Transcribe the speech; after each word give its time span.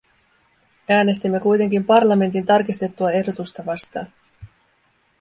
Äänestimme 0.89 1.39
kuitenkin 1.39 1.85
parlamentin 1.85 2.45
tarkistettua 2.45 3.11
ehdotusta 3.11 3.65
vastaan. 3.65 4.07